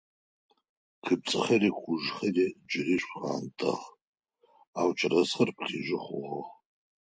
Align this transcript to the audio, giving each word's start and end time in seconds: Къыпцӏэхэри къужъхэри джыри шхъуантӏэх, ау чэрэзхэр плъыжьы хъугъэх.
Къыпцӏэхэри 1.05 1.69
къужъхэри 1.81 2.45
джыри 2.67 2.97
шхъуантӏэх, 3.01 3.81
ау 4.79 4.89
чэрэзхэр 4.97 5.49
плъыжьы 5.57 5.97
хъугъэх. 6.03 6.49